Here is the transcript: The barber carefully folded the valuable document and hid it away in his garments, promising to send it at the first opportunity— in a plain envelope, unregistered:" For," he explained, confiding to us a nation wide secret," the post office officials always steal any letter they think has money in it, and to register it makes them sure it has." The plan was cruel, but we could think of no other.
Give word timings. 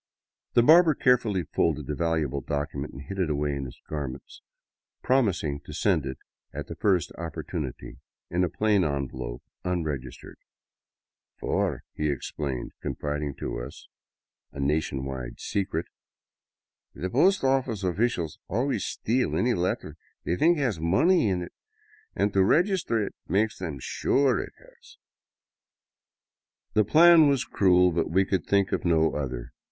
The 0.53 0.63
barber 0.63 0.95
carefully 0.95 1.43
folded 1.43 1.85
the 1.85 1.93
valuable 1.93 2.41
document 2.41 2.91
and 2.93 3.03
hid 3.03 3.19
it 3.19 3.29
away 3.29 3.53
in 3.53 3.65
his 3.65 3.79
garments, 3.87 4.41
promising 5.03 5.59
to 5.65 5.73
send 5.75 6.07
it 6.07 6.17
at 6.51 6.65
the 6.65 6.75
first 6.75 7.11
opportunity— 7.19 7.99
in 8.31 8.43
a 8.43 8.49
plain 8.49 8.83
envelope, 8.83 9.43
unregistered:" 9.63 10.39
For," 11.39 11.83
he 11.93 12.09
explained, 12.09 12.71
confiding 12.81 13.35
to 13.41 13.59
us 13.59 13.87
a 14.51 14.59
nation 14.59 15.05
wide 15.05 15.39
secret," 15.39 15.85
the 16.95 17.07
post 17.07 17.43
office 17.43 17.83
officials 17.83 18.39
always 18.47 18.83
steal 18.83 19.35
any 19.37 19.53
letter 19.53 19.97
they 20.23 20.35
think 20.35 20.57
has 20.57 20.79
money 20.79 21.29
in 21.29 21.43
it, 21.43 21.53
and 22.15 22.33
to 22.33 22.43
register 22.43 22.99
it 23.05 23.13
makes 23.27 23.59
them 23.59 23.77
sure 23.79 24.39
it 24.39 24.53
has." 24.57 24.97
The 26.73 26.83
plan 26.85 27.27
was 27.27 27.45
cruel, 27.45 27.91
but 27.91 28.09
we 28.09 28.25
could 28.25 28.47
think 28.47 28.71
of 28.71 28.83
no 28.83 29.13
other. 29.13 29.53